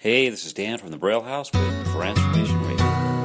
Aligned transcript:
Hey, 0.00 0.28
this 0.28 0.46
is 0.46 0.52
Dan 0.52 0.78
from 0.78 0.92
the 0.92 0.96
Braille 0.96 1.22
House 1.22 1.52
with 1.52 1.92
Transformation 1.92 2.62
Radio. 2.62 3.17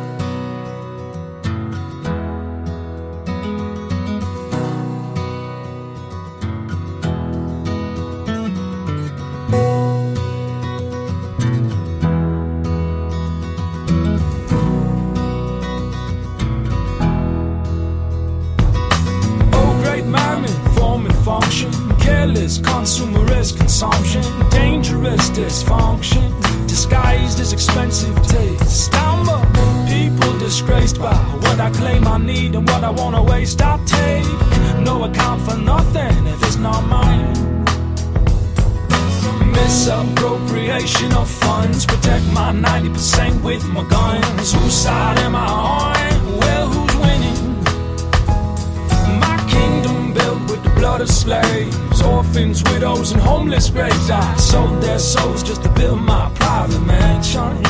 ghettos 53.04 53.12
and 53.12 53.22
homeless 53.22 53.70
graves. 53.70 54.10
I 54.10 54.36
sold 54.38 54.82
their 54.82 55.00
souls 55.00 55.44
just 55.44 55.64
to 55.64 55.70
build 55.70 56.02
my 56.02 56.32
private 56.36 56.86
mansion. 56.86 57.64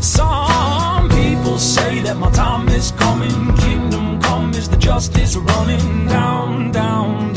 Some 0.00 1.08
people 1.08 1.58
say 1.58 2.00
that 2.02 2.16
my 2.16 2.30
time 2.30 2.68
is 2.68 2.92
coming. 2.92 3.56
Kingdom 3.56 4.20
come 4.20 4.50
is 4.54 4.68
the 4.68 4.76
justice 4.76 5.36
running 5.36 6.06
down, 6.06 6.72
down, 6.72 7.31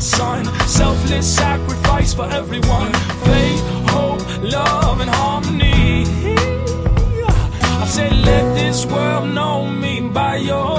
son. 0.00 0.44
Selfless 0.66 1.36
sacrifice 1.36 2.14
for 2.14 2.26
everyone. 2.26 2.92
Faith, 3.24 3.62
hope, 3.90 4.22
love, 4.42 5.00
and 5.00 5.10
harmony. 5.10 6.04
I 7.82 7.86
said, 7.86 8.12
let 8.12 8.54
this 8.54 8.86
world 8.86 9.28
know 9.34 9.66
me 9.66 10.00
by 10.00 10.36
your 10.36 10.69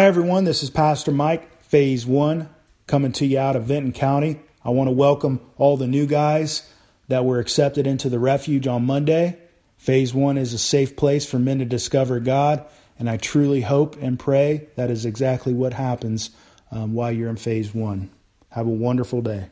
Hi, 0.00 0.06
everyone. 0.06 0.44
This 0.44 0.62
is 0.62 0.70
Pastor 0.70 1.12
Mike, 1.12 1.60
Phase 1.64 2.06
One, 2.06 2.48
coming 2.86 3.12
to 3.12 3.26
you 3.26 3.38
out 3.38 3.54
of 3.54 3.68
Benton 3.68 3.92
County. 3.92 4.40
I 4.64 4.70
want 4.70 4.88
to 4.88 4.92
welcome 4.92 5.42
all 5.58 5.76
the 5.76 5.86
new 5.86 6.06
guys 6.06 6.66
that 7.08 7.26
were 7.26 7.38
accepted 7.38 7.86
into 7.86 8.08
the 8.08 8.18
refuge 8.18 8.66
on 8.66 8.86
Monday. 8.86 9.36
Phase 9.76 10.14
One 10.14 10.38
is 10.38 10.54
a 10.54 10.58
safe 10.58 10.96
place 10.96 11.26
for 11.26 11.38
men 11.38 11.58
to 11.58 11.66
discover 11.66 12.18
God, 12.18 12.64
and 12.98 13.10
I 13.10 13.18
truly 13.18 13.60
hope 13.60 14.00
and 14.00 14.18
pray 14.18 14.68
that 14.76 14.90
is 14.90 15.04
exactly 15.04 15.52
what 15.52 15.74
happens 15.74 16.30
um, 16.70 16.94
while 16.94 17.12
you're 17.12 17.28
in 17.28 17.36
Phase 17.36 17.74
One. 17.74 18.08
Have 18.52 18.66
a 18.66 18.70
wonderful 18.70 19.20
day. 19.20 19.50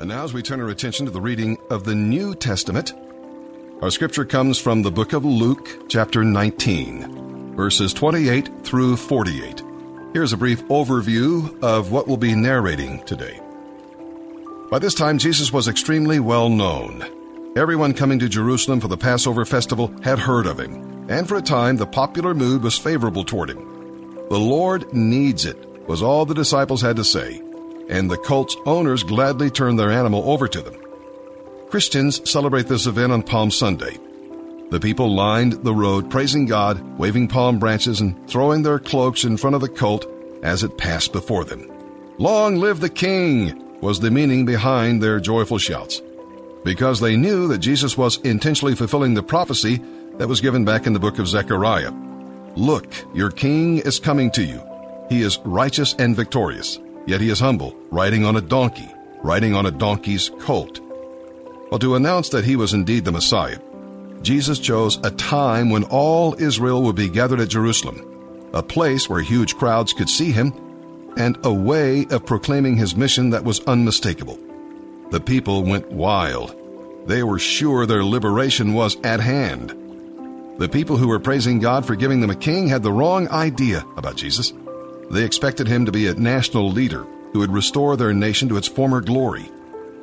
And 0.00 0.08
now, 0.08 0.24
as 0.24 0.34
we 0.34 0.42
turn 0.42 0.60
our 0.60 0.68
attention 0.68 1.06
to 1.06 1.12
the 1.12 1.20
reading 1.20 1.58
of 1.70 1.84
the 1.84 1.94
New 1.94 2.34
Testament, 2.34 2.92
our 3.80 3.92
scripture 3.92 4.24
comes 4.24 4.58
from 4.58 4.82
the 4.82 4.90
book 4.90 5.12
of 5.12 5.24
Luke, 5.24 5.88
chapter 5.88 6.24
19 6.24 7.31
verses 7.54 7.92
28 7.92 8.64
through 8.64 8.96
48. 8.96 9.62
Here's 10.12 10.32
a 10.32 10.36
brief 10.36 10.62
overview 10.64 11.62
of 11.62 11.90
what 11.90 12.06
we'll 12.06 12.16
be 12.16 12.34
narrating 12.34 13.04
today. 13.04 13.40
By 14.70 14.78
this 14.78 14.94
time, 14.94 15.18
Jesus 15.18 15.52
was 15.52 15.68
extremely 15.68 16.18
well 16.18 16.48
known. 16.48 17.04
Everyone 17.56 17.92
coming 17.92 18.18
to 18.20 18.28
Jerusalem 18.28 18.80
for 18.80 18.88
the 18.88 18.96
Passover 18.96 19.44
festival 19.44 19.94
had 20.02 20.18
heard 20.18 20.46
of 20.46 20.58
him, 20.58 21.10
and 21.10 21.28
for 21.28 21.36
a 21.36 21.42
time 21.42 21.76
the 21.76 21.86
popular 21.86 22.34
mood 22.34 22.62
was 22.62 22.78
favorable 22.78 23.24
toward 23.24 23.50
him. 23.50 24.14
The 24.30 24.38
Lord 24.38 24.92
needs 24.94 25.44
it, 25.44 25.58
was 25.86 26.02
all 26.02 26.24
the 26.24 26.34
disciples 26.34 26.80
had 26.80 26.96
to 26.96 27.04
say, 27.04 27.42
and 27.90 28.10
the 28.10 28.16
cult's 28.16 28.56
owners 28.64 29.02
gladly 29.02 29.50
turned 29.50 29.78
their 29.78 29.90
animal 29.90 30.30
over 30.30 30.48
to 30.48 30.62
them. 30.62 30.74
Christians 31.68 32.30
celebrate 32.30 32.66
this 32.66 32.86
event 32.86 33.12
on 33.12 33.22
Palm 33.22 33.50
Sunday. 33.50 33.98
The 34.72 34.80
people 34.80 35.14
lined 35.14 35.52
the 35.64 35.74
road 35.74 36.10
praising 36.10 36.46
God, 36.46 36.80
waving 36.96 37.28
palm 37.28 37.58
branches, 37.58 38.00
and 38.00 38.26
throwing 38.26 38.62
their 38.62 38.78
cloaks 38.78 39.22
in 39.22 39.36
front 39.36 39.54
of 39.54 39.60
the 39.60 39.68
colt 39.68 40.06
as 40.42 40.64
it 40.64 40.78
passed 40.78 41.12
before 41.12 41.44
them. 41.44 41.70
Long 42.16 42.56
live 42.56 42.80
the 42.80 42.88
King! 42.88 43.62
was 43.82 44.00
the 44.00 44.10
meaning 44.10 44.46
behind 44.46 45.02
their 45.02 45.20
joyful 45.20 45.58
shouts. 45.58 46.00
Because 46.64 47.00
they 47.00 47.16
knew 47.16 47.48
that 47.48 47.58
Jesus 47.58 47.98
was 47.98 48.16
intentionally 48.22 48.74
fulfilling 48.74 49.12
the 49.12 49.22
prophecy 49.22 49.78
that 50.16 50.28
was 50.28 50.40
given 50.40 50.64
back 50.64 50.86
in 50.86 50.94
the 50.94 50.98
book 50.98 51.18
of 51.18 51.28
Zechariah. 51.28 51.92
Look, 52.56 52.94
your 53.14 53.30
king 53.30 53.80
is 53.80 54.00
coming 54.00 54.30
to 54.30 54.42
you. 54.42 54.62
He 55.10 55.20
is 55.20 55.38
righteous 55.44 55.94
and 55.98 56.16
victorious, 56.16 56.78
yet 57.04 57.20
he 57.20 57.28
is 57.28 57.40
humble, 57.40 57.76
riding 57.90 58.24
on 58.24 58.36
a 58.36 58.40
donkey, 58.40 58.90
riding 59.22 59.54
on 59.54 59.66
a 59.66 59.70
donkey's 59.70 60.30
colt. 60.38 60.80
Well, 61.70 61.78
to 61.80 61.94
announce 61.94 62.30
that 62.30 62.46
he 62.46 62.56
was 62.56 62.72
indeed 62.72 63.04
the 63.04 63.12
Messiah, 63.12 63.58
Jesus 64.22 64.58
chose 64.58 64.98
a 65.02 65.10
time 65.10 65.70
when 65.70 65.84
all 65.84 66.34
Israel 66.40 66.82
would 66.82 66.96
be 66.96 67.08
gathered 67.08 67.40
at 67.40 67.48
Jerusalem, 67.48 68.50
a 68.52 68.62
place 68.62 69.08
where 69.08 69.20
huge 69.20 69.56
crowds 69.56 69.92
could 69.92 70.08
see 70.08 70.30
him 70.30 70.52
and 71.16 71.38
a 71.44 71.52
way 71.52 72.06
of 72.10 72.24
proclaiming 72.24 72.76
his 72.76 72.96
mission 72.96 73.30
that 73.30 73.44
was 73.44 73.60
unmistakable. 73.60 74.38
The 75.10 75.20
people 75.20 75.62
went 75.64 75.90
wild. 75.90 76.56
They 77.06 77.22
were 77.22 77.38
sure 77.38 77.84
their 77.84 78.04
liberation 78.04 78.74
was 78.74 78.96
at 79.02 79.20
hand. 79.20 79.70
The 80.58 80.68
people 80.68 80.96
who 80.96 81.08
were 81.08 81.18
praising 81.18 81.58
God 81.58 81.84
for 81.84 81.96
giving 81.96 82.20
them 82.20 82.30
a 82.30 82.36
king 82.36 82.68
had 82.68 82.82
the 82.82 82.92
wrong 82.92 83.28
idea 83.28 83.84
about 83.96 84.16
Jesus. 84.16 84.52
They 85.10 85.24
expected 85.24 85.66
him 85.66 85.84
to 85.86 85.92
be 85.92 86.06
a 86.06 86.14
national 86.14 86.70
leader 86.70 87.04
who 87.32 87.40
would 87.40 87.52
restore 87.52 87.96
their 87.96 88.12
nation 88.12 88.48
to 88.48 88.56
its 88.56 88.68
former 88.68 89.00
glory. 89.00 89.50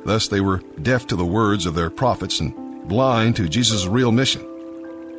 Thus, 0.04 0.28
they 0.28 0.40
were 0.40 0.62
deaf 0.80 1.06
to 1.08 1.16
the 1.16 1.24
words 1.24 1.66
of 1.66 1.74
their 1.74 1.90
prophets 1.90 2.40
and 2.40 2.54
blind 2.84 3.36
to 3.36 3.48
Jesus' 3.48 3.86
real 3.86 4.12
mission. 4.12 4.42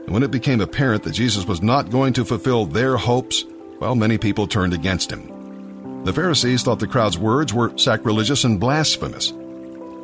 And 0.06 0.13
when 0.13 0.24
it 0.24 0.31
became 0.31 0.62
apparent 0.62 1.04
that 1.04 1.13
Jesus 1.13 1.46
was 1.46 1.62
not 1.62 1.90
going 1.90 2.13
to 2.13 2.25
fulfill 2.25 2.66
their 2.66 2.98
hopes, 2.98 3.46
well, 3.80 3.96
many 3.96 4.18
people 4.18 4.48
turned 4.48 4.74
against 4.74 5.12
him. 5.12 6.04
The 6.04 6.13
Pharisees 6.13 6.63
thought 6.63 6.80
the 6.80 6.88
crowd's 6.88 7.18
words 7.18 7.54
were 7.54 7.78
sacrilegious 7.78 8.44
and 8.44 8.60
blasphemous. 8.60 9.34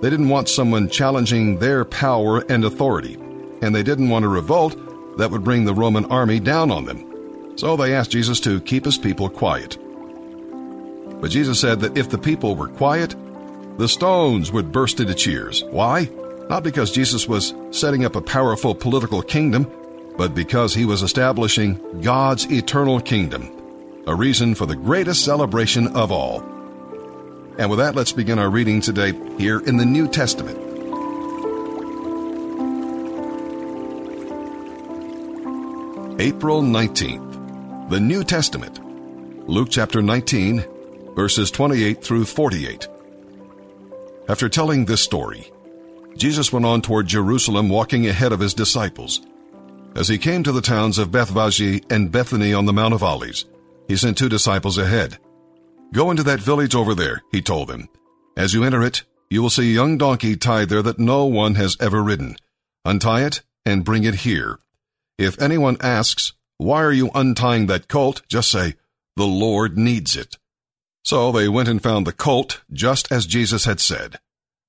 They 0.01 0.09
didn't 0.09 0.30
want 0.30 0.48
someone 0.48 0.89
challenging 0.89 1.57
their 1.57 1.83
power 1.83 2.44
and 2.50 2.63
authority, 2.63 3.15
and 3.62 3.74
they 3.74 3.83
didn't 3.83 4.09
want 4.09 4.25
a 4.25 4.30
revolt 4.30 4.77
that 5.18 5.31
would 5.31 5.44
bring 5.44 5.65
the 5.65 5.74
Roman 5.74 6.06
army 6.06 6.39
down 6.39 6.69
on 6.69 6.86
them. 6.86 7.04
So 7.57 7.75
they 7.75 7.95
asked 7.95 8.12
Jesus 8.12 8.39
to 8.42 8.62
keep 8.62 8.86
his 8.86 9.00
people 9.00 9.27
quiet. 9.30 9.77
But 11.19 11.31
Jesus 11.31 11.59
said 11.59 11.80
that 11.80 11.98
if 11.98 12.09
the 12.09 12.19
people 12.19 12.56
were 12.56 12.68
quiet, 12.68 13.15
the 13.80 13.88
stones 13.88 14.51
would 14.51 14.71
burst 14.71 15.00
into 15.00 15.15
cheers. 15.15 15.63
Why? 15.71 16.06
Not 16.49 16.63
because 16.63 16.91
Jesus 16.91 17.27
was 17.27 17.53
setting 17.71 18.05
up 18.05 18.15
a 18.15 18.21
powerful 18.21 18.73
political 18.73 19.21
kingdom, 19.21 19.69
but 20.17 20.33
because 20.33 20.73
he 20.73 20.85
was 20.85 21.03
establishing 21.03 22.01
God's 22.01 22.51
eternal 22.51 22.99
kingdom 22.99 23.57
a 24.07 24.15
reason 24.15 24.55
for 24.55 24.65
the 24.65 24.75
greatest 24.75 25.25
celebration 25.25 25.88
of 25.88 26.13
all. 26.13 26.39
And 27.57 27.69
with 27.69 27.79
that, 27.79 27.94
let's 27.94 28.13
begin 28.13 28.39
our 28.39 28.49
reading 28.49 28.79
today 28.79 29.11
here 29.38 29.59
in 29.59 29.75
the 29.75 29.85
New 29.85 30.07
Testament. 30.07 30.57
April 36.19 36.61
19th, 36.61 37.89
the 37.89 37.99
New 37.99 38.23
Testament, 38.23 38.79
Luke 39.49 39.67
chapter 39.69 40.01
19, 40.01 40.65
verses 41.13 41.51
28 41.51 42.01
through 42.01 42.25
48. 42.25 42.88
After 44.29 44.47
telling 44.47 44.85
this 44.85 45.01
story, 45.01 45.51
Jesus 46.17 46.51
went 46.51 46.65
on 46.65 46.81
toward 46.81 47.05
Jerusalem 47.07 47.69
walking 47.69 48.07
ahead 48.07 48.33
of 48.33 48.39
his 48.39 48.55
disciples. 48.55 49.21
As 49.95 50.07
he 50.07 50.17
came 50.17 50.43
to 50.43 50.51
the 50.51 50.61
towns 50.61 50.97
of 50.97 51.11
Bethphage 51.11 51.83
and 51.91 52.11
Bethany 52.11 52.53
on 52.53 52.65
the 52.65 52.73
Mount 52.73 52.93
of 52.93 53.03
Olives, 53.03 53.45
he 53.87 53.95
sent 53.95 54.17
two 54.17 54.27
disciples 54.27 54.77
ahead. 54.77 55.19
Go 55.93 56.09
into 56.11 56.23
that 56.23 56.39
village 56.39 56.75
over 56.75 56.95
there, 56.95 57.21
he 57.31 57.41
told 57.41 57.69
them. 57.69 57.87
As 58.35 58.53
you 58.53 58.63
enter 58.63 58.83
it, 58.83 59.03
you 59.29 59.41
will 59.41 59.49
see 59.49 59.69
a 59.69 59.75
young 59.75 59.97
donkey 59.97 60.35
tied 60.35 60.69
there 60.69 60.81
that 60.81 60.99
no 60.99 61.25
one 61.25 61.55
has 61.55 61.77
ever 61.79 62.03
ridden. 62.03 62.35
Untie 62.83 63.23
it 63.23 63.41
and 63.65 63.85
bring 63.85 64.03
it 64.03 64.15
here. 64.15 64.59
If 65.17 65.39
anyone 65.41 65.77
asks, 65.81 66.33
Why 66.57 66.83
are 66.83 66.91
you 66.91 67.11
untying 67.13 67.67
that 67.67 67.87
colt? 67.87 68.23
just 68.27 68.49
say, 68.49 68.75
The 69.15 69.27
Lord 69.27 69.77
needs 69.77 70.15
it. 70.15 70.37
So 71.03 71.31
they 71.31 71.47
went 71.47 71.69
and 71.69 71.81
found 71.81 72.07
the 72.07 72.13
colt 72.13 72.61
just 72.71 73.11
as 73.11 73.25
Jesus 73.25 73.65
had 73.65 73.79
said. 73.79 74.19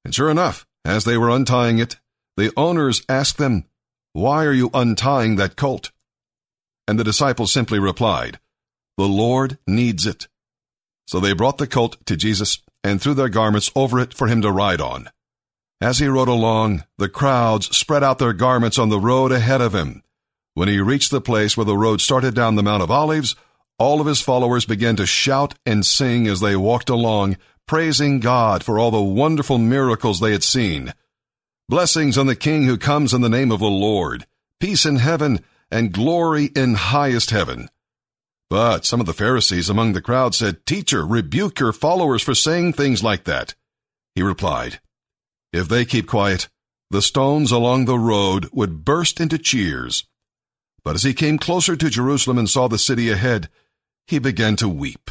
And 0.04 0.14
sure 0.14 0.30
enough, 0.30 0.66
as 0.88 1.04
they 1.04 1.16
were 1.16 1.30
untying 1.30 1.78
it, 1.78 1.96
the 2.36 2.52
owners 2.56 3.02
asked 3.08 3.38
them, 3.38 3.64
Why 4.12 4.44
are 4.44 4.52
you 4.52 4.70
untying 4.74 5.36
that 5.36 5.56
colt? 5.56 5.92
And 6.88 6.98
the 6.98 7.04
disciples 7.04 7.52
simply 7.52 7.78
replied, 7.78 8.38
the 8.98 9.06
Lord 9.06 9.58
needs 9.64 10.06
it. 10.06 10.26
So 11.06 11.20
they 11.20 11.32
brought 11.32 11.58
the 11.58 11.68
colt 11.68 12.04
to 12.06 12.16
Jesus 12.16 12.58
and 12.82 13.00
threw 13.00 13.14
their 13.14 13.28
garments 13.28 13.70
over 13.76 14.00
it 14.00 14.12
for 14.12 14.26
him 14.26 14.42
to 14.42 14.50
ride 14.50 14.80
on. 14.80 15.08
As 15.80 16.00
he 16.00 16.08
rode 16.08 16.26
along, 16.26 16.82
the 16.98 17.08
crowds 17.08 17.74
spread 17.76 18.02
out 18.02 18.18
their 18.18 18.32
garments 18.32 18.76
on 18.76 18.88
the 18.88 18.98
road 18.98 19.30
ahead 19.30 19.60
of 19.60 19.72
him. 19.72 20.02
When 20.54 20.66
he 20.66 20.80
reached 20.80 21.12
the 21.12 21.20
place 21.20 21.56
where 21.56 21.64
the 21.64 21.76
road 21.76 22.00
started 22.00 22.34
down 22.34 22.56
the 22.56 22.62
Mount 22.64 22.82
of 22.82 22.90
Olives, 22.90 23.36
all 23.78 24.00
of 24.00 24.08
his 24.08 24.20
followers 24.20 24.64
began 24.64 24.96
to 24.96 25.06
shout 25.06 25.54
and 25.64 25.86
sing 25.86 26.26
as 26.26 26.40
they 26.40 26.56
walked 26.56 26.90
along, 26.90 27.36
praising 27.68 28.18
God 28.18 28.64
for 28.64 28.78
all 28.78 28.90
the 28.90 29.00
wonderful 29.00 29.58
miracles 29.58 30.18
they 30.18 30.32
had 30.32 30.42
seen. 30.42 30.94
Blessings 31.68 32.16
on 32.16 32.26
the 32.26 32.34
King 32.34 32.64
who 32.64 32.78
comes 32.78 33.12
in 33.12 33.20
the 33.20 33.28
name 33.28 33.52
of 33.52 33.60
the 33.60 33.66
Lord, 33.66 34.26
peace 34.58 34.86
in 34.86 34.96
heaven, 34.96 35.44
and 35.70 35.92
glory 35.92 36.46
in 36.56 36.74
highest 36.74 37.30
heaven. 37.30 37.68
But 38.48 38.86
some 38.86 39.00
of 39.00 39.06
the 39.06 39.12
Pharisees 39.12 39.68
among 39.68 39.92
the 39.92 40.00
crowd 40.00 40.34
said, 40.34 40.64
Teacher, 40.64 41.06
rebuke 41.06 41.60
your 41.60 41.74
followers 41.74 42.22
for 42.22 42.34
saying 42.34 42.72
things 42.72 43.04
like 43.04 43.24
that. 43.24 43.54
He 44.14 44.22
replied, 44.22 44.80
If 45.52 45.68
they 45.68 45.84
keep 45.84 46.06
quiet, 46.06 46.48
the 46.90 47.02
stones 47.02 47.52
along 47.52 47.84
the 47.84 47.98
road 47.98 48.48
would 48.50 48.86
burst 48.86 49.20
into 49.20 49.36
cheers. 49.36 50.06
But 50.82 50.94
as 50.94 51.02
he 51.02 51.12
came 51.12 51.38
closer 51.38 51.76
to 51.76 51.90
Jerusalem 51.90 52.38
and 52.38 52.48
saw 52.48 52.66
the 52.66 52.78
city 52.78 53.10
ahead, 53.10 53.50
he 54.06 54.18
began 54.18 54.56
to 54.56 54.68
weep. 54.70 55.10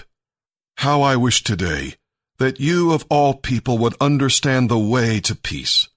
How 0.77 1.03
I 1.03 1.15
wish 1.15 1.43
today 1.43 1.97
that 2.39 2.59
you 2.59 2.91
of 2.93 3.05
all 3.09 3.33
people 3.33 3.77
would 3.79 3.95
understand 3.99 4.69
the 4.69 4.77
way 4.77 5.19
to 5.21 5.35
peace. 5.35 5.87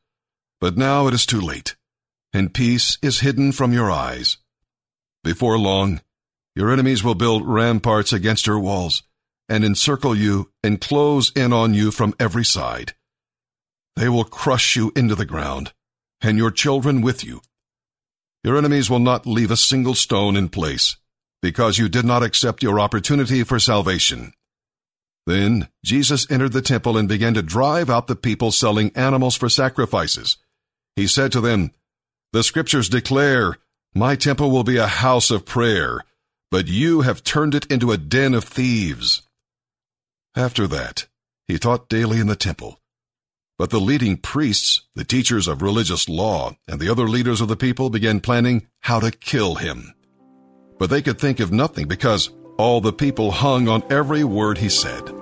But 0.61 0.77
now 0.77 1.07
it 1.07 1.15
is 1.15 1.27
too 1.27 1.41
late, 1.41 1.77
and 2.33 2.55
peace 2.55 2.99
is 3.03 3.21
hidden 3.21 3.53
from 3.53 3.73
your 3.73 3.91
eyes. 3.91 4.39
Before 5.23 5.59
long, 5.59 6.01
your 6.55 6.73
enemies 6.73 7.05
will 7.05 7.15
build 7.15 7.47
ramparts 7.47 8.13
against 8.13 8.47
your 8.47 8.59
walls 8.59 9.03
and 9.49 9.65
encircle 9.65 10.15
you 10.15 10.51
and 10.63 10.81
close 10.81 11.33
in 11.33 11.53
on 11.53 11.75
you 11.75 11.91
from 11.91 12.15
every 12.21 12.45
side. 12.45 12.95
They 13.97 14.09
will 14.09 14.25
crush 14.25 14.77
you 14.77 14.93
into 14.95 15.15
the 15.15 15.27
ground, 15.27 15.73
and 16.23 16.39
your 16.39 16.51
children 16.51 17.03
with 17.03 17.25
you. 17.25 17.41
Your 18.45 18.57
enemies 18.57 18.89
will 18.89 19.01
not 19.01 19.27
leave 19.27 19.51
a 19.51 19.57
single 19.57 19.95
stone 19.95 20.37
in 20.37 20.49
place, 20.49 20.97
because 21.43 21.79
you 21.79 21.89
did 21.89 22.05
not 22.05 22.23
accept 22.23 22.63
your 22.63 22.81
opportunity 22.81 23.43
for 23.43 23.59
salvation. 23.59 24.33
Then 25.31 25.69
Jesus 25.85 26.29
entered 26.29 26.53
the 26.53 26.61
temple 26.61 26.99
and 26.99 27.09
began 27.09 27.35
to 27.35 27.43
drive 27.43 27.89
out 27.89 28.09
the 28.09 28.17
people 28.17 28.51
selling 28.51 28.91
animals 28.97 29.37
for 29.37 29.49
sacrifices. 29.49 30.39
He 30.97 31.07
said 31.07 31.31
to 31.31 31.41
them, 31.41 31.71
The 32.33 32.43
scriptures 32.43 32.89
declare, 32.89 33.59
My 33.95 34.17
temple 34.17 34.51
will 34.51 34.65
be 34.65 34.77
a 34.77 34.89
house 34.89 35.31
of 35.31 35.45
prayer, 35.45 36.01
but 36.51 36.67
you 36.67 37.03
have 37.03 37.23
turned 37.23 37.55
it 37.55 37.65
into 37.67 37.93
a 37.93 37.97
den 37.97 38.35
of 38.35 38.43
thieves. 38.43 39.23
After 40.35 40.67
that, 40.67 41.07
he 41.47 41.61
taught 41.61 41.89
daily 41.89 42.19
in 42.19 42.27
the 42.27 42.35
temple. 42.35 42.81
But 43.57 43.71
the 43.71 43.79
leading 43.79 44.17
priests, 44.17 44.83
the 44.97 45.05
teachers 45.05 45.47
of 45.47 45.63
religious 45.63 46.09
law, 46.09 46.57
and 46.67 46.81
the 46.81 46.91
other 46.91 47.09
leaders 47.09 47.41
of 47.41 47.47
the 47.47 47.55
people 47.57 47.89
began 47.89 48.19
planning 48.19 48.67
how 48.81 48.99
to 48.99 49.13
kill 49.13 49.55
him. 49.55 49.95
But 50.81 50.91
they 50.91 51.03
could 51.03 51.21
think 51.21 51.39
of 51.39 51.53
nothing 51.53 51.87
because 51.87 52.31
all 52.59 52.81
the 52.81 52.93
people 52.93 53.31
hung 53.31 53.69
on 53.69 53.85
every 53.91 54.25
word 54.25 54.59
he 54.59 54.69
said. 54.69 55.20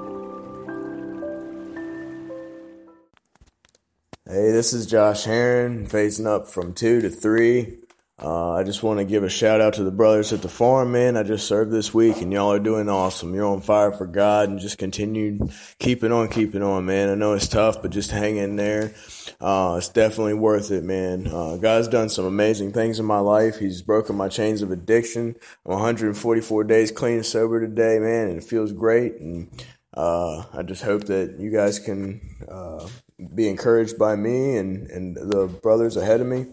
Hey, 4.30 4.50
this 4.50 4.74
is 4.74 4.84
Josh 4.84 5.24
Heron, 5.24 5.86
facing 5.86 6.26
up 6.26 6.48
from 6.48 6.74
two 6.74 7.00
to 7.00 7.08
three. 7.08 7.78
Uh, 8.22 8.52
I 8.56 8.62
just 8.62 8.82
want 8.82 8.98
to 8.98 9.06
give 9.06 9.24
a 9.24 9.30
shout 9.30 9.62
out 9.62 9.72
to 9.74 9.84
the 9.84 9.90
brothers 9.90 10.34
at 10.34 10.42
the 10.42 10.50
farm, 10.50 10.92
man. 10.92 11.16
I 11.16 11.22
just 11.22 11.48
served 11.48 11.72
this 11.72 11.94
week, 11.94 12.20
and 12.20 12.30
y'all 12.30 12.52
are 12.52 12.58
doing 12.58 12.90
awesome. 12.90 13.34
You're 13.34 13.46
on 13.46 13.62
fire 13.62 13.90
for 13.90 14.06
God, 14.06 14.50
and 14.50 14.60
just 14.60 14.76
continue 14.76 15.48
keeping 15.78 16.12
on, 16.12 16.28
keeping 16.28 16.62
on, 16.62 16.84
man. 16.84 17.08
I 17.08 17.14
know 17.14 17.32
it's 17.32 17.48
tough, 17.48 17.80
but 17.80 17.90
just 17.90 18.10
hang 18.10 18.36
in 18.36 18.56
there. 18.56 18.92
Uh, 19.40 19.76
it's 19.78 19.88
definitely 19.88 20.34
worth 20.34 20.70
it, 20.72 20.84
man. 20.84 21.26
Uh, 21.26 21.56
God's 21.56 21.88
done 21.88 22.10
some 22.10 22.26
amazing 22.26 22.74
things 22.74 23.00
in 23.00 23.06
my 23.06 23.20
life. 23.20 23.58
He's 23.58 23.80
broken 23.80 24.14
my 24.14 24.28
chains 24.28 24.60
of 24.60 24.70
addiction. 24.70 25.36
I'm 25.64 25.72
144 25.72 26.64
days 26.64 26.90
clean 26.90 27.14
and 27.14 27.24
sober 27.24 27.66
today, 27.66 27.98
man, 27.98 28.28
and 28.28 28.36
it 28.36 28.44
feels 28.44 28.72
great. 28.72 29.14
And 29.14 29.48
uh, 29.94 30.44
I 30.52 30.62
just 30.64 30.82
hope 30.82 31.04
that 31.04 31.36
you 31.38 31.50
guys 31.50 31.78
can 31.78 32.20
uh, 32.46 32.86
be 33.34 33.48
encouraged 33.48 33.98
by 33.98 34.16
me 34.16 34.56
and, 34.56 34.90
and 34.90 35.16
the 35.16 35.48
brothers 35.62 35.96
ahead 35.96 36.20
of 36.20 36.26
me. 36.26 36.46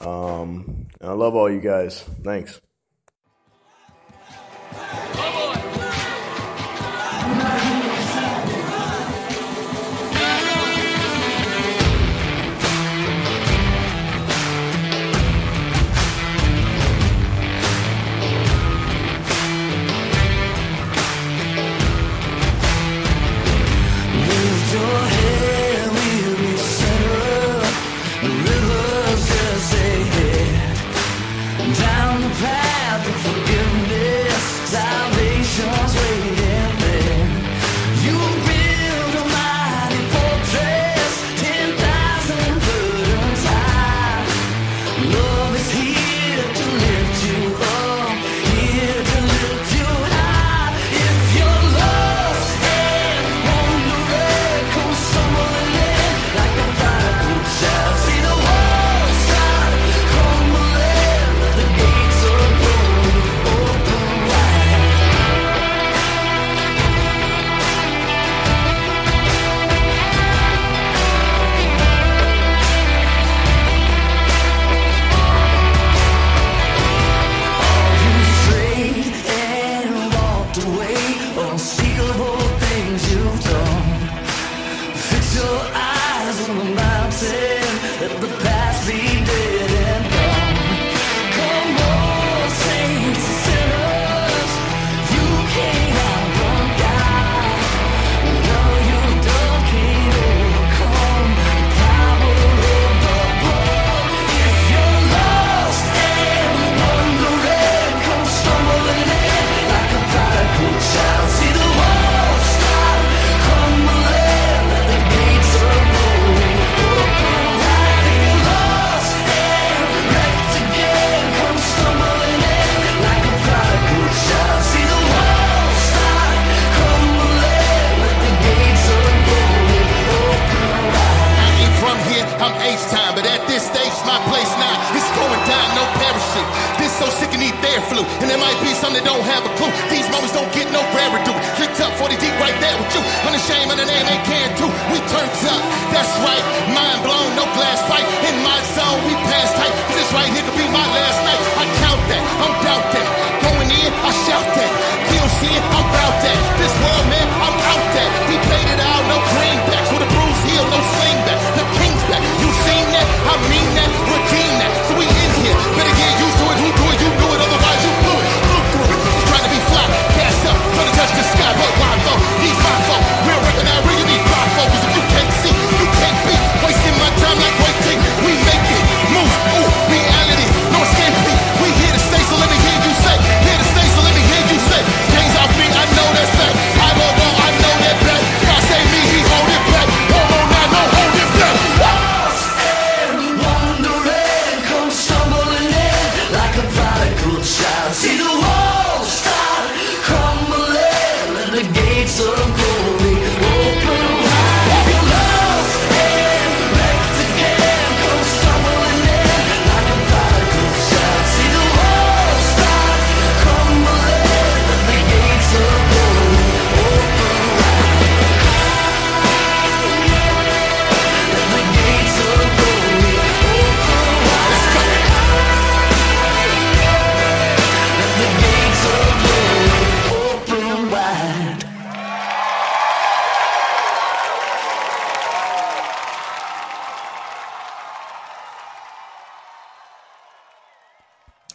Um, 0.00 0.88
I 1.00 1.12
love 1.12 1.34
all 1.34 1.50
you 1.50 1.60
guys. 1.60 2.02
Thanks. 2.22 2.60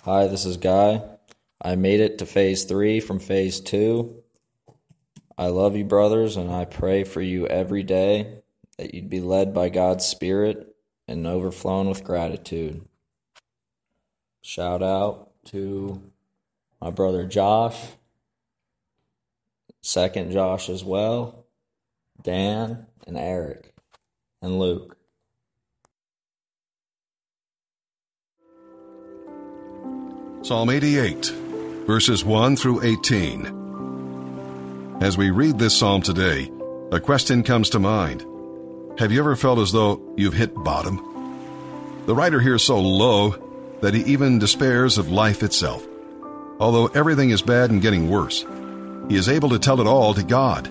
Hi, 0.05 0.27
this 0.27 0.43
is 0.45 0.57
Guy. 0.57 1.01
I 1.61 1.75
made 1.75 2.01
it 2.01 2.17
to 2.17 2.25
phase 2.25 2.65
three 2.65 2.99
from 2.99 3.19
phase 3.19 3.61
two. 3.61 4.21
I 5.37 5.47
love 5.47 5.77
you, 5.77 5.85
brothers, 5.85 6.35
and 6.35 6.51
I 6.51 6.65
pray 6.65 7.05
for 7.05 7.21
you 7.21 7.47
every 7.47 7.83
day 7.83 8.41
that 8.77 8.93
you'd 8.93 9.09
be 9.09 9.21
led 9.21 9.53
by 9.53 9.69
God's 9.69 10.05
Spirit 10.05 10.75
and 11.07 11.25
overflowing 11.25 11.87
with 11.87 12.03
gratitude. 12.03 12.85
Shout 14.41 14.83
out 14.83 15.31
to 15.45 16.01
my 16.81 16.89
brother 16.89 17.25
Josh, 17.25 17.81
second 19.79 20.33
Josh 20.33 20.67
as 20.67 20.83
well, 20.83 21.45
Dan, 22.21 22.87
and 23.07 23.17
Eric, 23.17 23.73
and 24.41 24.59
Luke. 24.59 24.92
Psalm 30.43 30.69
88, 30.69 31.27
verses 31.87 32.23
1 32.25 32.57
through 32.57 32.83
18. 32.83 34.97
As 34.99 35.17
we 35.17 35.31
read 35.31 35.57
this 35.57 35.73
psalm 35.73 36.01
today, 36.01 36.51
a 36.91 36.99
question 36.99 37.43
comes 37.43 37.69
to 37.69 37.79
mind. 37.79 38.25
Have 38.99 39.13
you 39.13 39.19
ever 39.19 39.37
felt 39.37 39.59
as 39.59 39.71
though 39.71 40.01
you've 40.17 40.33
hit 40.33 40.53
bottom? 40.53 40.97
The 42.07 42.13
writer 42.13 42.41
here 42.41 42.55
is 42.55 42.63
so 42.63 42.77
low 42.77 43.37
that 43.79 43.93
he 43.93 44.01
even 44.01 44.37
despairs 44.37 44.97
of 44.97 45.09
life 45.09 45.43
itself. 45.43 45.87
Although 46.59 46.87
everything 46.87 47.29
is 47.29 47.41
bad 47.41 47.71
and 47.71 47.81
getting 47.81 48.09
worse, 48.09 48.45
he 49.07 49.15
is 49.15 49.29
able 49.29 49.51
to 49.51 49.59
tell 49.59 49.79
it 49.79 49.87
all 49.87 50.13
to 50.13 50.23
God. 50.23 50.69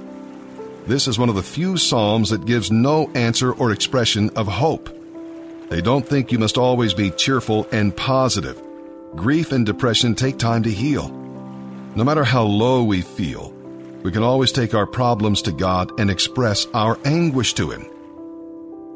This 0.87 1.09
is 1.09 1.19
one 1.19 1.31
of 1.31 1.35
the 1.35 1.43
few 1.43 1.79
psalms 1.79 2.29
that 2.29 2.45
gives 2.45 2.71
no 2.71 3.11
answer 3.15 3.55
or 3.55 3.73
expression 3.73 4.29
of 4.37 4.49
hope. 4.49 4.91
They 5.71 5.81
don't 5.81 6.07
think 6.07 6.31
you 6.31 6.39
must 6.39 6.59
always 6.59 6.93
be 6.93 7.11
cheerful 7.11 7.67
and 7.73 7.97
positive. 7.97 8.63
Grief 9.15 9.53
and 9.53 9.67
depression 9.67 10.15
take 10.15 10.39
time 10.39 10.63
to 10.63 10.71
heal. 10.71 11.11
No 11.95 12.03
matter 12.03 12.25
how 12.25 12.45
low 12.45 12.83
we 12.83 13.03
feel, 13.03 13.51
we 14.03 14.11
can 14.11 14.23
always 14.23 14.53
take 14.53 14.75
our 14.75 14.87
problems 14.87 15.43
to 15.43 15.53
God 15.53 15.93
and 16.01 16.11
express 16.11 16.67
our 16.73 16.99
anguish 17.05 17.53
to 17.55 17.71
Him. 17.71 17.87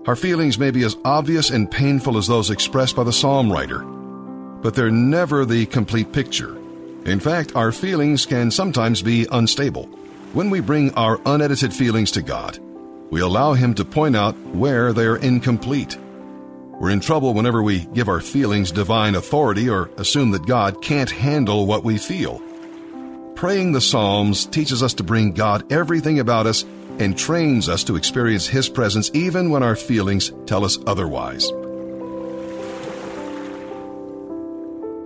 Our 0.07 0.17
feelings 0.17 0.59
may 0.59 0.71
be 0.71 0.85
as 0.85 0.97
obvious 1.05 1.51
and 1.51 1.71
painful 1.71 2.17
as 2.17 2.27
those 2.27 2.49
expressed 2.49 2.97
by 2.97 3.05
the 3.05 3.13
psalm 3.13 3.53
writer, 3.53 3.81
but 3.81 4.75
they're 4.75 4.91
never 4.91 5.45
the 5.45 5.67
complete 5.67 6.13
picture. 6.13 6.57
In 7.05 7.21
fact, 7.21 7.55
our 7.55 7.71
feelings 7.71 8.25
can 8.25 8.51
sometimes 8.51 9.03
be 9.03 9.27
unstable. 9.31 9.85
When 10.33 10.49
we 10.49 10.61
bring 10.61 10.95
our 10.95 11.21
unedited 11.27 11.75
feelings 11.75 12.11
to 12.13 12.23
God, 12.23 12.59
we 13.11 13.21
allow 13.21 13.53
Him 13.53 13.75
to 13.75 13.85
point 13.85 14.17
out 14.17 14.35
where 14.55 14.95
they 14.95 15.05
are 15.05 15.19
incomplete. 15.19 15.99
We're 16.79 16.91
in 16.91 17.01
trouble 17.01 17.33
whenever 17.33 17.63
we 17.63 17.87
give 17.87 18.07
our 18.07 18.21
feelings 18.21 18.71
divine 18.71 19.15
authority 19.15 19.71
or 19.71 19.89
assume 19.97 20.33
that 20.33 20.45
God 20.45 20.83
can't 20.83 21.11
handle 21.11 21.67
what 21.67 21.85
we 21.85 21.97
feel. 21.97 22.43
Praying 23.35 23.73
the 23.73 23.81
Psalms 23.81 24.45
teaches 24.45 24.83
us 24.83 24.93
to 24.95 25.03
bring 25.03 25.33
God 25.33 25.73
everything 25.73 26.21
about 26.21 26.47
us 26.47 26.67
and 26.99 27.17
trains 27.17 27.71
us 27.71 27.83
to 27.85 27.97
experience 27.97 28.47
His 28.47 28.69
presence 28.69 29.11
even 29.15 29.49
when 29.49 29.63
our 29.63 29.75
feelings 29.75 30.33
tell 30.45 30.67
us 30.67 30.79
otherwise. 30.87 31.47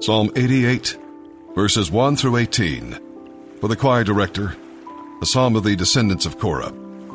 Psalm 0.04 0.32
88, 0.34 0.98
verses 1.54 1.88
1 1.88 2.16
through 2.16 2.36
18. 2.36 2.98
For 3.60 3.68
the 3.68 3.76
choir 3.76 4.02
director, 4.02 4.56
a 5.22 5.26
psalm 5.26 5.54
of 5.54 5.62
the 5.62 5.76
descendants 5.76 6.26
of 6.26 6.38
Korah, 6.38 6.74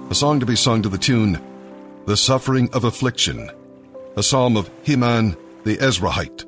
a 0.10 0.16
song 0.16 0.40
to 0.40 0.46
be 0.46 0.56
sung 0.56 0.82
to 0.84 0.90
the 0.90 0.98
tune, 0.98 1.42
The 2.06 2.16
Suffering 2.16 2.70
of 2.72 2.86
Affliction 2.86 3.50
a 4.18 4.24
psalm 4.24 4.56
of 4.56 4.70
Heman 4.84 5.36
the 5.66 5.78
Ezrahite. 5.78 6.46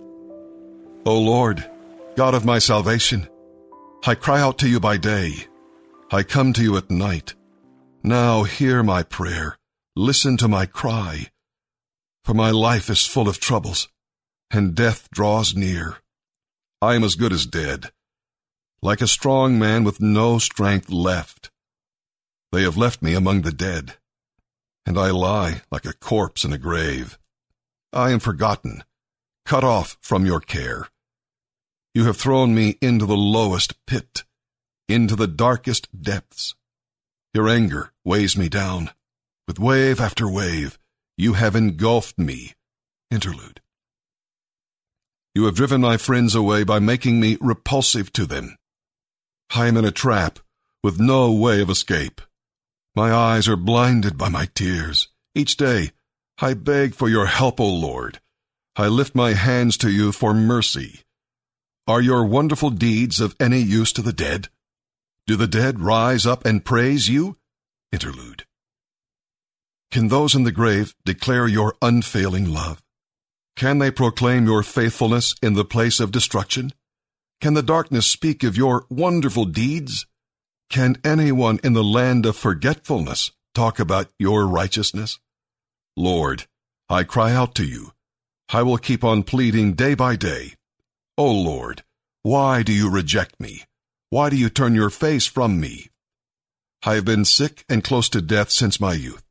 O 1.05 1.19
Lord, 1.19 1.69
God 2.15 2.33
of 2.33 2.45
my 2.45 2.59
salvation, 2.59 3.27
I 4.05 4.15
cry 4.15 4.39
out 4.39 4.57
to 4.59 4.69
you 4.69 4.79
by 4.79 4.97
day. 4.97 5.47
I 6.11 6.23
come 6.23 6.53
to 6.53 6.63
you 6.63 6.77
at 6.77 6.89
night. 6.89 7.35
Now 8.03 8.43
hear 8.43 8.83
my 8.83 9.03
prayer. 9.03 9.57
Listen 9.95 10.37
to 10.37 10.47
my 10.47 10.65
cry. 10.65 11.27
For 12.23 12.33
my 12.33 12.51
life 12.51 12.89
is 12.89 13.05
full 13.05 13.27
of 13.27 13.39
troubles, 13.39 13.89
and 14.51 14.75
death 14.75 15.09
draws 15.11 15.55
near. 15.55 15.97
I 16.81 16.95
am 16.95 17.03
as 17.03 17.15
good 17.15 17.33
as 17.33 17.45
dead, 17.45 17.91
like 18.81 19.01
a 19.01 19.07
strong 19.07 19.57
man 19.57 19.83
with 19.83 19.99
no 19.99 20.37
strength 20.37 20.89
left. 20.89 21.49
They 22.51 22.61
have 22.63 22.77
left 22.77 23.01
me 23.01 23.13
among 23.13 23.41
the 23.41 23.51
dead, 23.51 23.95
and 24.85 24.97
I 24.97 25.09
lie 25.09 25.61
like 25.71 25.85
a 25.85 25.93
corpse 25.93 26.45
in 26.45 26.53
a 26.53 26.57
grave. 26.57 27.17
I 27.93 28.11
am 28.11 28.19
forgotten, 28.19 28.83
cut 29.45 29.63
off 29.63 29.97
from 30.01 30.25
your 30.25 30.39
care. 30.39 30.87
You 31.93 32.05
have 32.05 32.17
thrown 32.17 32.53
me 32.53 32.77
into 32.81 33.05
the 33.05 33.17
lowest 33.17 33.85
pit, 33.85 34.23
into 34.87 35.15
the 35.15 35.27
darkest 35.27 35.87
depths. 35.99 36.55
Your 37.33 37.49
anger 37.49 37.91
weighs 38.03 38.37
me 38.37 38.49
down. 38.49 38.91
With 39.47 39.59
wave 39.59 40.01
after 40.01 40.29
wave, 40.29 40.77
you 41.17 41.33
have 41.33 41.55
engulfed 41.55 42.19
me. 42.19 42.53
Interlude. 43.09 43.61
You 45.33 45.45
have 45.45 45.55
driven 45.55 45.81
my 45.81 45.97
friends 45.97 46.35
away 46.35 46.63
by 46.63 46.79
making 46.79 47.19
me 47.19 47.37
repulsive 47.39 48.11
to 48.13 48.25
them. 48.25 48.57
I 49.55 49.67
am 49.67 49.77
in 49.77 49.85
a 49.85 49.91
trap 49.91 50.39
with 50.83 50.99
no 50.99 51.31
way 51.31 51.61
of 51.61 51.69
escape. 51.69 52.21
My 52.95 53.13
eyes 53.13 53.47
are 53.47 53.55
blinded 53.55 54.17
by 54.17 54.29
my 54.29 54.47
tears. 54.53 55.07
Each 55.35 55.55
day 55.55 55.91
I 56.39 56.53
beg 56.53 56.93
for 56.93 57.09
your 57.09 57.25
help, 57.25 57.59
O 57.59 57.67
Lord. 57.67 58.19
I 58.75 58.87
lift 58.89 59.15
my 59.15 59.33
hands 59.33 59.75
to 59.77 59.89
you 59.89 60.11
for 60.11 60.35
mercy. 60.35 61.01
Are 61.87 61.99
your 61.99 62.25
wonderful 62.25 62.69
deeds 62.69 63.19
of 63.19 63.35
any 63.39 63.57
use 63.57 63.91
to 63.93 64.03
the 64.03 64.13
dead? 64.13 64.49
Do 65.25 65.35
the 65.35 65.47
dead 65.47 65.79
rise 65.79 66.27
up 66.27 66.45
and 66.45 66.63
praise 66.63 67.09
you? 67.09 67.37
Interlude. 67.91 68.45
Can 69.89 70.09
those 70.09 70.35
in 70.35 70.43
the 70.43 70.51
grave 70.51 70.93
declare 71.05 71.47
your 71.47 71.75
unfailing 71.81 72.53
love? 72.53 72.83
Can 73.55 73.79
they 73.79 73.89
proclaim 73.89 74.45
your 74.45 74.61
faithfulness 74.61 75.33
in 75.41 75.53
the 75.53 75.65
place 75.65 75.99
of 75.99 76.11
destruction? 76.11 76.71
Can 77.41 77.55
the 77.55 77.63
darkness 77.63 78.05
speak 78.05 78.43
of 78.43 78.55
your 78.55 78.85
wonderful 78.89 79.45
deeds? 79.45 80.05
Can 80.69 80.97
anyone 81.03 81.59
in 81.63 81.73
the 81.73 81.83
land 81.83 82.27
of 82.27 82.37
forgetfulness 82.37 83.31
talk 83.55 83.79
about 83.79 84.09
your 84.19 84.45
righteousness? 84.45 85.17
Lord, 85.99 86.45
I 86.89 87.03
cry 87.03 87.33
out 87.33 87.55
to 87.55 87.65
you. 87.65 87.91
I 88.49 88.61
will 88.61 88.77
keep 88.77 89.03
on 89.03 89.23
pleading 89.23 89.73
day 89.73 89.95
by 89.95 90.15
day. 90.15 90.53
O 91.17 91.25
Lord, 91.25 91.83
why 92.21 92.61
do 92.61 92.71
you 92.71 92.87
reject 92.87 93.39
me? 93.39 93.63
Why 94.11 94.29
do 94.29 94.37
you 94.37 94.49
turn 94.49 94.75
your 94.75 94.91
face 94.91 95.25
from 95.25 95.59
me? 95.59 95.89
I 96.85 96.93
have 96.93 97.05
been 97.05 97.25
sick 97.25 97.65
and 97.67 97.83
close 97.83 98.09
to 98.09 98.21
death 98.21 98.51
since 98.51 98.79
my 98.79 98.93
youth. 98.93 99.23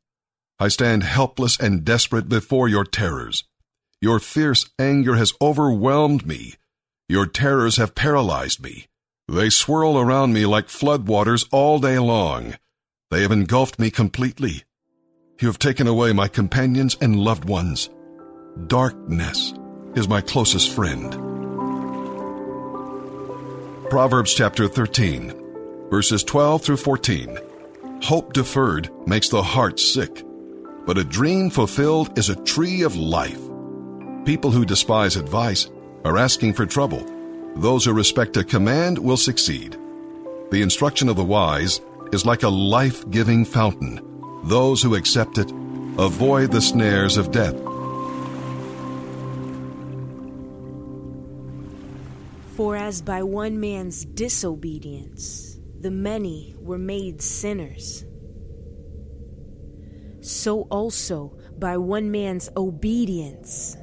I 0.59 0.67
stand 0.67 1.03
helpless 1.03 1.57
and 1.57 1.85
desperate 1.85 2.27
before 2.27 2.67
your 2.67 2.83
terrors. 2.83 3.45
Your 4.01 4.19
fierce 4.19 4.69
anger 4.77 5.15
has 5.15 5.33
overwhelmed 5.41 6.25
me. 6.27 6.55
Your 7.07 7.27
terrors 7.27 7.77
have 7.77 7.95
paralyzed 7.95 8.61
me. 8.61 8.87
They 9.29 9.49
swirl 9.49 9.97
around 9.97 10.33
me 10.33 10.45
like 10.45 10.67
floodwaters 10.67 11.47
all 11.49 11.79
day 11.79 11.97
long. 11.97 12.55
They 13.09 13.21
have 13.21 13.31
engulfed 13.31 13.79
me 13.79 13.89
completely. 13.89 14.65
You 15.39 15.47
have 15.49 15.59
taken 15.59 15.85
away 15.85 16.13
my 16.13 16.27
companions 16.27 16.97
and 16.99 17.19
loved 17.19 17.45
ones. 17.45 17.91
Darkness 18.65 19.53
is 19.93 20.07
my 20.07 20.19
closest 20.19 20.71
friend. 20.73 21.11
Proverbs 23.91 24.33
chapter 24.33 24.67
13, 24.67 25.89
verses 25.91 26.23
12 26.23 26.63
through 26.63 26.77
14. 26.77 27.37
Hope 28.01 28.33
deferred 28.33 28.89
makes 29.07 29.29
the 29.29 29.43
heart 29.43 29.79
sick, 29.79 30.23
but 30.87 30.97
a 30.97 31.03
dream 31.03 31.51
fulfilled 31.51 32.17
is 32.17 32.29
a 32.29 32.43
tree 32.43 32.81
of 32.81 32.95
life. 32.95 33.39
People 34.25 34.49
who 34.49 34.65
despise 34.65 35.17
advice 35.17 35.69
are 36.03 36.17
asking 36.17 36.53
for 36.55 36.65
trouble. 36.65 37.05
Those 37.57 37.85
who 37.85 37.93
respect 37.93 38.37
a 38.37 38.43
command 38.43 38.97
will 38.97 39.17
succeed. 39.17 39.77
The 40.49 40.63
instruction 40.63 41.09
of 41.09 41.15
the 41.15 41.23
wise 41.23 41.79
is 42.11 42.25
like 42.25 42.41
a 42.41 42.49
life 42.49 43.07
giving 43.11 43.45
fountain 43.45 44.16
those 44.47 44.81
who 44.81 44.95
accept 44.95 45.37
it 45.37 45.51
avoid 45.97 46.51
the 46.51 46.61
snares 46.61 47.17
of 47.17 47.31
death. 47.31 47.55
For 52.55 52.75
as 52.75 53.01
by 53.01 53.23
one 53.23 53.59
man's 53.59 54.05
disobedience 54.05 55.59
the 55.79 55.91
many 55.91 56.55
were 56.59 56.77
made 56.77 57.21
sinners, 57.21 58.05
so 60.21 60.61
also 60.63 61.37
by 61.59 61.77
one 61.77 62.09
man's 62.11 62.49
obedience 62.57 63.77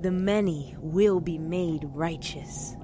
the 0.00 0.10
many 0.10 0.76
will 0.78 1.20
be 1.20 1.38
made 1.38 1.84
righteous. 1.92 2.74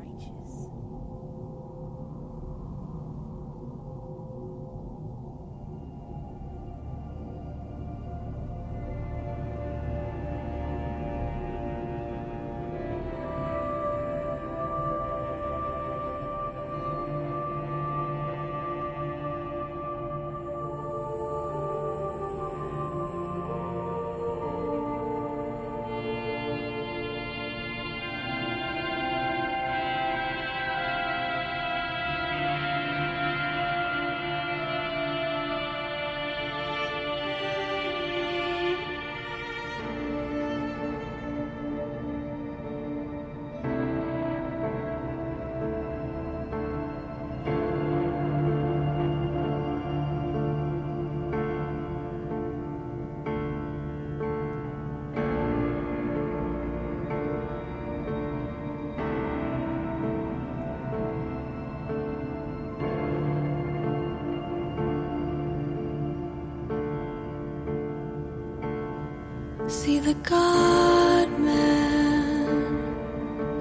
see 69.87 70.01
the 70.01 70.15
God 70.15 71.29
man 71.39 72.49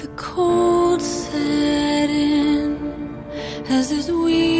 The 0.01 0.07
cold 0.15 1.01
set 1.01 2.09
in 2.09 2.69
as 3.67 3.89
his 3.89 4.09
we. 4.09 4.56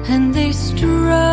and 0.10 0.34
they 0.36 0.52
struck. 0.52 1.27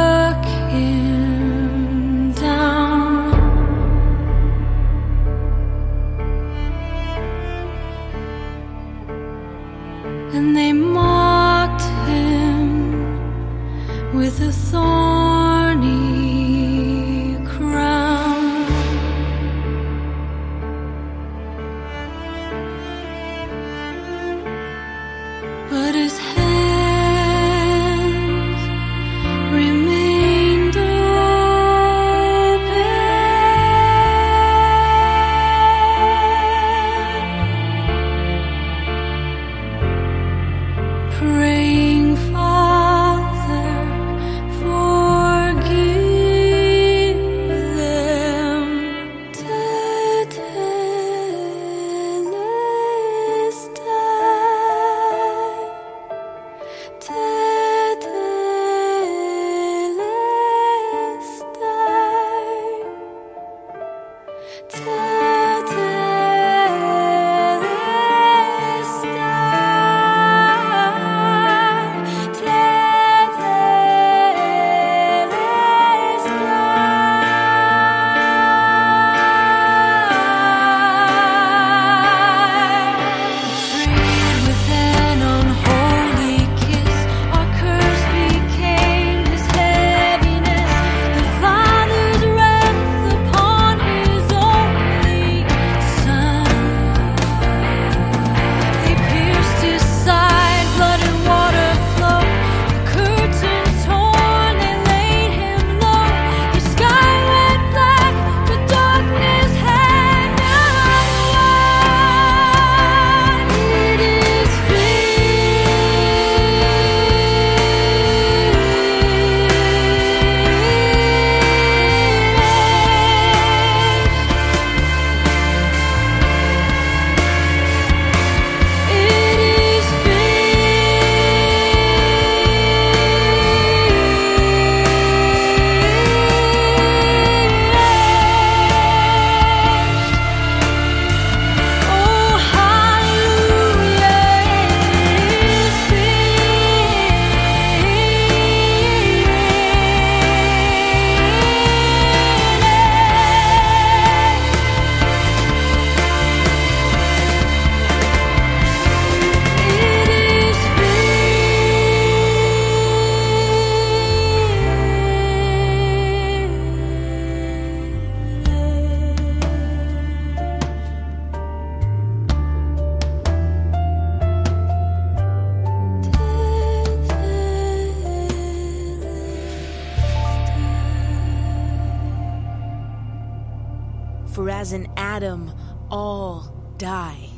as 184.64 184.72
in 184.72 184.90
Adam 184.96 185.52
all 185.90 186.50
die, 186.78 187.28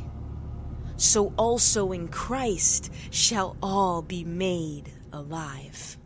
so 0.97 1.33
also 1.37 1.91
in 1.91 2.07
Christ 2.07 2.93
shall 3.11 3.57
all 3.61 4.01
be 4.01 4.23
made 4.23 4.93
alive. 5.13 5.99